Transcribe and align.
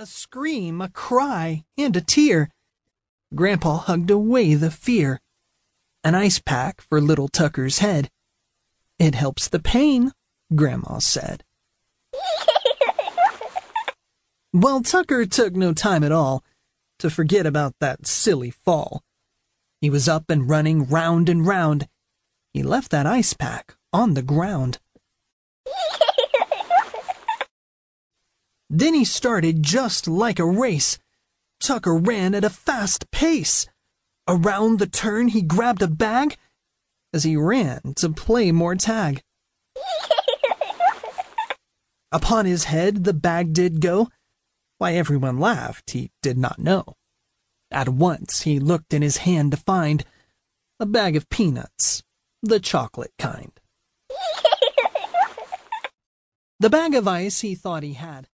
A 0.00 0.06
scream, 0.06 0.80
a 0.80 0.88
cry, 0.88 1.64
and 1.76 1.96
a 1.96 2.00
tear. 2.00 2.50
Grandpa 3.34 3.78
hugged 3.78 4.12
away 4.12 4.54
the 4.54 4.70
fear. 4.70 5.20
An 6.04 6.14
ice 6.14 6.38
pack 6.38 6.80
for 6.80 7.00
little 7.00 7.26
Tucker's 7.26 7.80
head. 7.80 8.08
It 9.00 9.16
helps 9.16 9.48
the 9.48 9.58
pain, 9.58 10.12
Grandma 10.54 11.00
said. 11.00 11.42
well, 14.52 14.82
Tucker 14.82 15.26
took 15.26 15.56
no 15.56 15.72
time 15.72 16.04
at 16.04 16.12
all 16.12 16.44
to 17.00 17.10
forget 17.10 17.44
about 17.44 17.74
that 17.80 18.06
silly 18.06 18.52
fall. 18.52 19.02
He 19.80 19.90
was 19.90 20.08
up 20.08 20.30
and 20.30 20.48
running 20.48 20.86
round 20.86 21.28
and 21.28 21.44
round. 21.44 21.88
He 22.54 22.62
left 22.62 22.92
that 22.92 23.06
ice 23.06 23.32
pack 23.32 23.74
on 23.92 24.14
the 24.14 24.22
ground. 24.22 24.78
Then 28.70 28.94
he 28.94 29.04
started 29.04 29.62
just 29.62 30.06
like 30.06 30.38
a 30.38 30.44
race. 30.44 30.98
Tucker 31.60 31.96
ran 31.96 32.34
at 32.34 32.44
a 32.44 32.50
fast 32.50 33.10
pace. 33.10 33.66
Around 34.28 34.78
the 34.78 34.86
turn, 34.86 35.28
he 35.28 35.42
grabbed 35.42 35.82
a 35.82 35.88
bag 35.88 36.36
as 37.12 37.24
he 37.24 37.36
ran 37.36 37.94
to 37.96 38.10
play 38.10 38.52
more 38.52 38.74
tag. 38.74 39.22
Upon 42.12 42.46
his 42.46 42.64
head 42.64 43.04
the 43.04 43.14
bag 43.14 43.52
did 43.52 43.80
go. 43.80 44.08
Why 44.76 44.94
everyone 44.94 45.38
laughed, 45.38 45.90
he 45.90 46.10
did 46.22 46.38
not 46.38 46.58
know. 46.58 46.94
At 47.70 47.88
once 47.88 48.42
he 48.42 48.60
looked 48.60 48.94
in 48.94 49.02
his 49.02 49.18
hand 49.18 49.50
to 49.50 49.56
find 49.56 50.04
a 50.78 50.86
bag 50.86 51.16
of 51.16 51.28
peanuts, 51.28 52.02
the 52.42 52.60
chocolate 52.60 53.12
kind. 53.18 53.52
the 56.60 56.70
bag 56.70 56.94
of 56.94 57.08
ice 57.08 57.40
he 57.40 57.54
thought 57.54 57.82
he 57.82 57.94
had 57.94 58.28